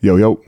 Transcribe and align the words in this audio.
Yo, 0.00 0.14
yo. 0.14 0.40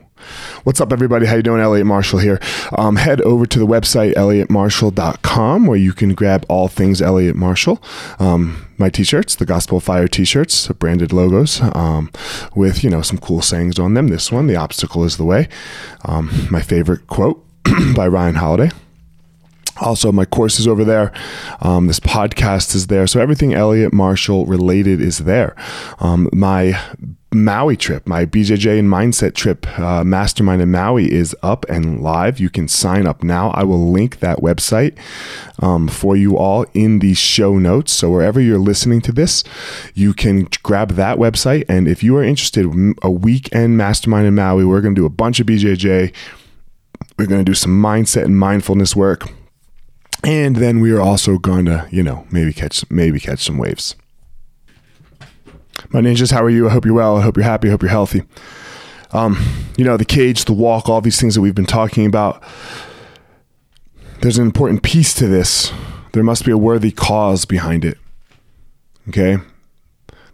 What's 0.62 0.80
up, 0.80 0.92
everybody? 0.92 1.26
How 1.26 1.34
you 1.34 1.42
doing? 1.42 1.60
Elliot 1.60 1.84
Marshall 1.84 2.20
here. 2.20 2.38
Um, 2.78 2.94
head 2.94 3.20
over 3.22 3.46
to 3.46 3.58
the 3.58 3.66
website, 3.66 4.14
elliottmarshall.com, 4.14 5.66
where 5.66 5.76
you 5.76 5.92
can 5.92 6.14
grab 6.14 6.46
all 6.48 6.68
things 6.68 7.02
Elliot 7.02 7.34
Marshall. 7.34 7.82
Um, 8.20 8.68
my 8.78 8.90
t-shirts, 8.90 9.34
the 9.34 9.44
Gospel 9.46 9.78
of 9.78 9.82
Fire 9.82 10.06
t-shirts, 10.06 10.68
branded 10.68 11.12
logos, 11.12 11.60
um, 11.74 12.12
with, 12.54 12.84
you 12.84 12.90
know, 12.90 13.02
some 13.02 13.18
cool 13.18 13.42
sayings 13.42 13.80
on 13.80 13.94
them. 13.94 14.06
This 14.06 14.30
one, 14.30 14.46
the 14.46 14.54
obstacle 14.54 15.02
is 15.02 15.16
the 15.16 15.24
way. 15.24 15.48
Um, 16.04 16.30
my 16.48 16.62
favorite 16.62 17.08
quote 17.08 17.44
by 17.96 18.06
Ryan 18.06 18.36
Holiday. 18.36 18.70
Also, 19.80 20.12
my 20.12 20.26
course 20.26 20.60
is 20.60 20.68
over 20.68 20.84
there. 20.84 21.10
Um, 21.60 21.88
this 21.88 21.98
podcast 21.98 22.76
is 22.76 22.86
there. 22.86 23.08
So 23.08 23.20
everything 23.20 23.52
Elliot 23.54 23.92
Marshall 23.92 24.46
related 24.46 25.00
is 25.00 25.18
there. 25.18 25.56
Um, 25.98 26.28
my 26.32 26.78
Maui 27.32 27.76
trip, 27.76 28.08
my 28.08 28.26
BJJ 28.26 28.80
and 28.80 28.88
mindset 28.88 29.34
trip, 29.34 29.66
uh, 29.78 30.02
mastermind 30.02 30.60
in 30.60 30.72
Maui 30.72 31.12
is 31.12 31.34
up 31.42 31.64
and 31.68 32.02
live. 32.02 32.40
You 32.40 32.50
can 32.50 32.66
sign 32.66 33.06
up 33.06 33.22
now. 33.22 33.50
I 33.50 33.62
will 33.62 33.92
link 33.92 34.18
that 34.18 34.38
website 34.38 34.98
um, 35.60 35.86
for 35.86 36.16
you 36.16 36.36
all 36.36 36.66
in 36.74 36.98
the 36.98 37.14
show 37.14 37.56
notes. 37.56 37.92
So 37.92 38.10
wherever 38.10 38.40
you're 38.40 38.58
listening 38.58 39.00
to 39.02 39.12
this, 39.12 39.44
you 39.94 40.12
can 40.12 40.48
grab 40.64 40.92
that 40.92 41.18
website. 41.18 41.66
And 41.68 41.86
if 41.86 42.02
you 42.02 42.16
are 42.16 42.24
interested, 42.24 42.66
a 43.02 43.10
weekend 43.10 43.76
mastermind 43.76 44.26
in 44.26 44.34
Maui, 44.34 44.64
we're 44.64 44.80
going 44.80 44.96
to 44.96 45.00
do 45.00 45.06
a 45.06 45.10
bunch 45.10 45.38
of 45.38 45.46
BJJ. 45.46 46.12
We're 47.16 47.26
going 47.26 47.44
to 47.44 47.48
do 47.48 47.54
some 47.54 47.80
mindset 47.80 48.24
and 48.24 48.40
mindfulness 48.40 48.96
work. 48.96 49.30
And 50.24 50.56
then 50.56 50.80
we 50.80 50.90
are 50.90 51.00
also 51.00 51.38
going 51.38 51.66
to, 51.66 51.86
you 51.92 52.02
know, 52.02 52.26
maybe 52.30 52.52
catch 52.52 52.88
maybe 52.90 53.20
catch 53.20 53.44
some 53.44 53.56
waves. 53.56 53.94
My 55.92 56.00
ninjas, 56.00 56.30
how 56.30 56.44
are 56.44 56.50
you? 56.50 56.68
I 56.68 56.70
hope 56.70 56.84
you're 56.84 56.94
well. 56.94 57.16
I 57.16 57.22
hope 57.22 57.36
you're 57.36 57.44
happy. 57.44 57.66
I 57.66 57.72
hope 57.72 57.82
you're 57.82 57.90
healthy. 57.90 58.22
Um, 59.12 59.44
you 59.76 59.84
know, 59.84 59.96
the 59.96 60.04
cage, 60.04 60.44
the 60.44 60.52
walk, 60.52 60.88
all 60.88 61.00
these 61.00 61.20
things 61.20 61.34
that 61.34 61.40
we've 61.40 61.54
been 61.54 61.66
talking 61.66 62.06
about. 62.06 62.42
There's 64.20 64.38
an 64.38 64.46
important 64.46 64.84
piece 64.84 65.14
to 65.14 65.26
this. 65.26 65.72
There 66.12 66.22
must 66.22 66.44
be 66.44 66.52
a 66.52 66.58
worthy 66.58 66.92
cause 66.92 67.44
behind 67.44 67.84
it. 67.84 67.98
Okay? 69.08 69.38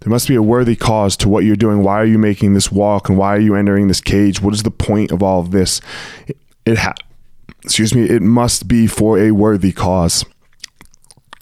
There 0.01 0.11
must 0.11 0.29
be 0.29 0.35
a 0.35 0.43
worthy 0.43 0.77
cause 0.77 1.17
to 1.19 1.29
what 1.29 1.45
you're 1.45 1.57
doing. 1.57 1.83
Why 1.83 1.95
are 1.95 2.05
you 2.05 2.19
making 2.19 2.53
this 2.53 2.71
walk 2.71 3.09
and 3.09 3.17
why 3.17 3.35
are 3.35 3.41
you 3.41 3.55
entering 3.55 3.89
this 3.89 4.03
cage? 4.03 4.43
What 4.43 4.53
is 4.53 4.63
the 4.63 4.71
point 4.71 5.11
of 5.11 5.23
all 5.23 5.41
of 5.41 5.53
this? 5.53 5.81
It, 6.27 6.37
it 6.67 6.79
ha- 6.79 6.95
excuse 7.65 7.95
me, 7.95 8.03
it 8.03 8.21
must 8.21 8.69
be 8.69 8.87
for 8.87 9.19
a 9.19 9.31
worthy 9.31 9.73
cause 9.73 10.25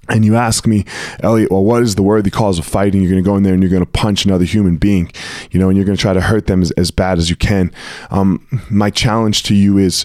and 0.08 0.24
you 0.24 0.36
ask 0.36 0.66
me, 0.66 0.84
Elliot, 1.20 1.50
well, 1.50 1.64
what 1.64 1.82
is 1.82 1.94
the 1.94 2.02
worthy 2.02 2.30
cause 2.30 2.58
of 2.58 2.64
fighting? 2.64 3.02
You're 3.02 3.10
going 3.10 3.22
to 3.22 3.28
go 3.28 3.36
in 3.36 3.42
there 3.42 3.54
and 3.54 3.62
you're 3.62 3.70
going 3.70 3.84
to 3.84 3.90
punch 3.90 4.24
another 4.24 4.44
human 4.44 4.76
being, 4.76 5.10
you 5.50 5.58
know, 5.58 5.68
and 5.68 5.76
you're 5.76 5.86
going 5.86 5.96
to 5.96 6.00
try 6.00 6.12
to 6.12 6.20
hurt 6.20 6.46
them 6.46 6.62
as, 6.62 6.70
as 6.72 6.90
bad 6.90 7.18
as 7.18 7.30
you 7.30 7.36
can. 7.36 7.72
Um, 8.10 8.46
my 8.70 8.90
challenge 8.90 9.42
to 9.44 9.54
you 9.54 9.78
is 9.78 10.04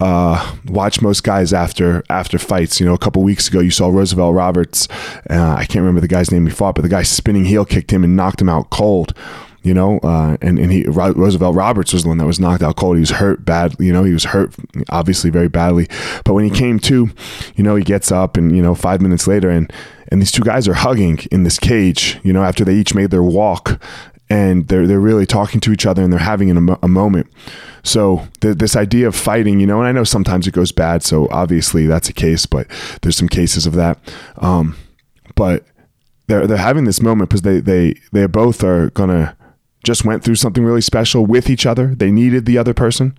uh, 0.00 0.56
watch 0.66 1.00
most 1.00 1.22
guys 1.22 1.52
after 1.52 2.02
after 2.10 2.38
fights. 2.38 2.80
You 2.80 2.86
know, 2.86 2.94
a 2.94 2.98
couple 2.98 3.22
weeks 3.22 3.48
ago, 3.48 3.60
you 3.60 3.70
saw 3.70 3.88
Roosevelt 3.88 4.34
Roberts. 4.34 4.88
Uh, 5.30 5.54
I 5.56 5.64
can't 5.64 5.76
remember 5.76 6.00
the 6.00 6.08
guy's 6.08 6.30
name 6.30 6.46
he 6.46 6.52
fought, 6.52 6.74
but 6.74 6.82
the 6.82 6.88
guy 6.88 7.02
spinning 7.02 7.44
heel 7.44 7.64
kicked 7.64 7.92
him 7.92 8.02
and 8.02 8.16
knocked 8.16 8.40
him 8.40 8.48
out 8.48 8.70
cold 8.70 9.14
you 9.62 9.74
know, 9.74 9.98
uh, 9.98 10.36
and 10.40 10.58
and 10.58 10.72
he 10.72 10.84
Roosevelt 10.84 11.54
Roberts 11.54 11.92
was 11.92 12.02
the 12.02 12.08
one 12.08 12.18
that 12.18 12.26
was 12.26 12.40
knocked 12.40 12.62
out 12.62 12.76
cold. 12.76 12.96
He 12.96 13.00
was 13.00 13.10
hurt 13.10 13.44
badly, 13.44 13.86
you 13.86 13.92
know, 13.92 14.04
he 14.04 14.12
was 14.12 14.24
hurt 14.24 14.54
obviously 14.88 15.30
very 15.30 15.48
badly. 15.48 15.88
But 16.24 16.34
when 16.34 16.44
he 16.44 16.50
came 16.50 16.78
to, 16.80 17.10
you 17.54 17.64
know, 17.64 17.76
he 17.76 17.84
gets 17.84 18.10
up 18.10 18.36
and 18.36 18.56
you 18.56 18.62
know 18.62 18.74
five 18.74 19.00
minutes 19.00 19.26
later, 19.26 19.50
and 19.50 19.72
and 20.08 20.20
these 20.20 20.32
two 20.32 20.42
guys 20.42 20.68
are 20.68 20.74
hugging 20.74 21.20
in 21.30 21.44
this 21.44 21.58
cage, 21.58 22.18
you 22.22 22.32
know, 22.32 22.42
after 22.42 22.64
they 22.64 22.74
each 22.74 22.94
made 22.94 23.10
their 23.10 23.22
walk, 23.22 23.80
and 24.28 24.68
they're 24.68 24.86
they're 24.86 25.00
really 25.00 25.26
talking 25.26 25.60
to 25.60 25.72
each 25.72 25.86
other 25.86 26.02
and 26.02 26.12
they're 26.12 26.20
having 26.20 26.50
a, 26.50 26.78
a 26.82 26.88
moment. 26.88 27.28
So 27.84 28.28
the, 28.40 28.54
this 28.54 28.76
idea 28.76 29.08
of 29.08 29.16
fighting, 29.16 29.60
you 29.60 29.66
know, 29.66 29.78
and 29.78 29.88
I 29.88 29.92
know 29.92 30.04
sometimes 30.04 30.46
it 30.46 30.54
goes 30.54 30.72
bad, 30.72 31.02
so 31.02 31.28
obviously 31.30 31.86
that's 31.86 32.08
a 32.08 32.12
case, 32.12 32.46
but 32.46 32.66
there's 33.02 33.16
some 33.16 33.28
cases 33.28 33.66
of 33.66 33.74
that. 33.74 33.98
Um, 34.38 34.76
but 35.34 35.64
they're 36.28 36.46
they're 36.46 36.56
having 36.56 36.84
this 36.84 37.02
moment 37.02 37.30
because 37.30 37.42
they 37.42 37.60
they 37.60 37.94
they 38.12 38.26
both 38.26 38.64
are 38.64 38.90
gonna 38.90 39.36
just 39.82 40.04
went 40.04 40.22
through 40.22 40.36
something 40.36 40.64
really 40.64 40.80
special 40.80 41.26
with 41.26 41.50
each 41.50 41.66
other. 41.66 41.94
They 41.94 42.10
needed 42.10 42.46
the 42.46 42.58
other 42.58 42.74
person. 42.74 43.18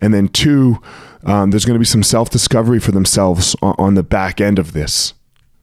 And 0.00 0.12
then, 0.12 0.28
two, 0.28 0.78
um, 1.24 1.50
there's 1.50 1.64
going 1.64 1.76
to 1.76 1.80
be 1.80 1.84
some 1.84 2.02
self 2.02 2.30
discovery 2.30 2.80
for 2.80 2.92
themselves 2.92 3.54
on, 3.62 3.74
on, 3.78 3.94
the 3.94 4.02
back 4.02 4.40
end 4.40 4.58
of 4.58 4.72
this. 4.72 5.14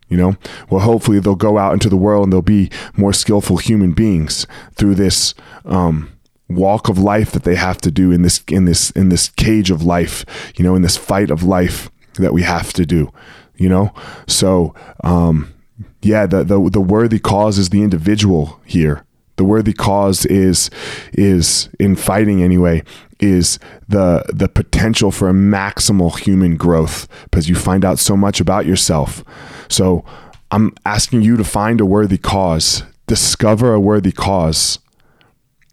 You 0.08 0.18
know, 0.18 0.36
well, 0.70 0.82
hopefully 0.82 1.20
they'll 1.20 1.36
go 1.36 1.58
out 1.58 1.74
into 1.74 1.90
the 1.90 1.98
world 1.98 2.26
and 2.26 2.34
they'll 2.34 2.42
be 2.42 2.72
more 2.96 3.14
skillful 3.14 3.58
human 3.58 3.92
beings 3.92 4.48
through 4.74 4.96
this 4.96 5.36
um, 5.66 6.12
walk 6.48 6.90
of 6.90 6.98
life 6.98 7.32
that 7.32 7.44
they 7.44 7.54
have 7.56 7.78
to 7.82 7.92
do 7.92 8.12
in 8.12 8.24
this 8.24 8.44
in 8.48 8.66
this 8.66 8.90
in 8.92 9.10
this 9.10 9.30
cage 9.30 9.70
of 9.70 9.84
life. 9.84 10.26
You 10.56 10.64
know, 10.64 10.76
in 10.76 10.82
this 10.82 10.98
fight 10.98 11.30
of 11.30 11.44
life 11.44 11.92
that 12.16 12.34
we 12.34 12.42
have 12.44 12.74
to 12.74 12.86
do. 12.86 13.12
You 13.56 13.70
know, 13.70 13.94
so 14.26 14.74
um, 15.04 15.54
yeah, 16.02 16.26
the 16.26 16.44
the 16.44 16.70
the 16.70 16.82
worthy 16.82 17.20
cause 17.20 17.58
is 17.58 17.70
the 17.70 17.84
individual 17.84 18.60
here 18.66 19.04
the 19.40 19.46
worthy 19.46 19.72
cause 19.72 20.26
is 20.26 20.70
is 21.14 21.70
in 21.80 21.96
fighting 21.96 22.44
anyway 22.44 22.84
is 23.22 23.58
the 23.88 24.22
the 24.34 24.50
potential 24.50 25.12
for 25.12 25.30
a 25.30 25.34
maximal 25.34 26.20
human 26.20 26.58
growth 26.58 27.08
because 27.24 27.48
you 27.48 27.56
find 27.56 27.86
out 27.86 28.00
so 28.00 28.18
much 28.18 28.42
about 28.42 28.66
yourself. 28.66 29.24
So 29.70 30.04
I'm 30.52 30.74
asking 30.86 31.22
you 31.22 31.38
to 31.38 31.46
find 31.46 31.80
a 31.80 31.86
worthy 31.86 32.18
cause, 32.18 32.84
discover 33.08 33.74
a 33.74 33.80
worthy 33.80 34.12
cause. 34.12 34.80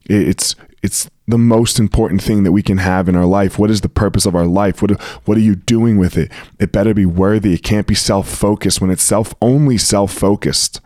It's 0.09 0.55
it's 0.85 1.11
the 1.27 1.39
most 1.39 1.81
important 1.81 2.23
thing 2.23 2.45
that 2.45 2.53
we 2.53 2.63
can 2.63 2.79
have 2.79 3.09
in 3.09 3.17
our 3.17 3.27
life. 3.27 3.59
What 3.59 3.73
is 3.73 3.81
the 3.81 3.89
purpose 3.89 4.27
of 4.27 4.37
our 4.37 4.47
life? 4.47 4.81
What 4.81 5.01
what 5.25 5.37
are 5.37 5.41
you 5.49 5.57
doing 5.57 5.99
with 5.99 6.17
it? 6.17 6.31
It 6.61 6.71
better 6.71 6.95
be 6.95 7.07
worthy. 7.07 7.53
It 7.55 7.65
can't 7.65 7.89
be 7.89 7.97
self-focused 7.97 8.81
when 8.81 8.93
it's 8.93 9.03
self 9.03 9.35
only 9.43 9.77
self-focused. 9.77 10.81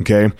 Okay? 0.00 0.30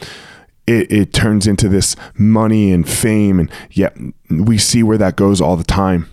It, 0.67 0.91
it 0.91 1.13
turns 1.13 1.47
into 1.47 1.69
this 1.69 1.95
money 2.17 2.73
and 2.73 2.89
fame 2.89 3.39
and 3.39 3.51
yet 3.71 3.97
we 4.31 4.59
see 4.59 4.83
where 4.83 4.99
that 4.99 5.17
goes 5.17 5.41
all 5.41 5.57
the 5.57 5.65
time 5.65 6.09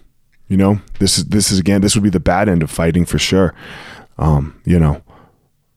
you 0.51 0.57
know? 0.57 0.81
This 1.00 1.17
is 1.17 1.25
this 1.28 1.50
is 1.50 1.59
again 1.59 1.79
this 1.79 1.95
would 1.95 2.03
be 2.03 2.09
the 2.09 2.19
bad 2.19 2.50
end 2.50 2.62
of 2.62 2.69
fighting 2.69 3.06
for 3.06 3.17
sure 3.17 3.56
um, 4.17 4.59
you 4.66 4.78
know? 4.78 5.01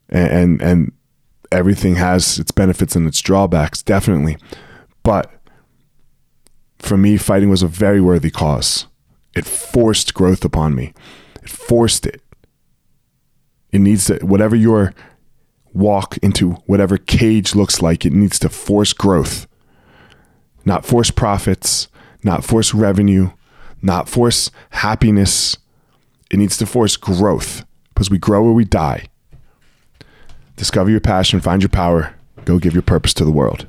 And, 0.09 0.31
and 0.31 0.63
and 0.63 0.93
everything 1.53 1.95
has 1.95 2.41
its 2.41 2.51
benefits 2.51 2.97
and 2.97 3.07
its 3.07 3.21
drawbacks 3.21 3.83
definitely. 3.83 4.37
But 5.05 5.31
for 6.81 6.97
me 6.97 7.17
fighting 7.17 7.51
was 7.51 7.63
a 7.63 7.69
very 7.69 8.01
worthy 8.01 8.31
cause. 8.31 8.87
It 9.37 9.47
forced 9.47 10.13
growth 10.13 10.45
upon 10.45 10.75
me. 10.75 10.93
It 11.43 11.49
forced 11.49 12.05
it. 12.05 12.21
It 13.71 13.81
needs 13.81 14.07
to 14.07 14.19
whatever 14.19 14.57
your 14.57 14.93
walk 15.75 16.17
into 16.19 16.53
whatever 16.67 16.97
cage 16.97 17.55
looks 17.55 17.83
like. 17.83 18.07
It 18.07 18.13
needs 18.13 18.39
to 18.39 18.49
force 18.49 18.93
growth, 18.93 19.47
not 20.65 20.87
force 20.87 21.11
profits, 21.11 21.89
not 22.23 22.45
force 22.45 22.73
revenue, 22.73 23.31
not 23.83 24.09
force 24.09 24.51
happiness. 24.71 25.59
It 26.31 26.39
needs 26.39 26.57
to 26.59 26.67
force 26.67 26.97
growth 26.97 27.65
because 27.89 28.11
we 28.11 28.19
grow 28.19 28.45
or 28.45 28.55
we 28.55 28.65
die. 28.65 29.09
Discover 30.57 30.91
your 30.91 31.01
passion, 31.01 31.41
find 31.41 31.61
your 31.63 31.69
power, 31.69 32.15
go 32.45 32.59
give 32.59 32.73
your 32.73 32.83
purpose 32.83 33.13
to 33.15 33.25
the 33.25 33.33
world. 33.33 33.67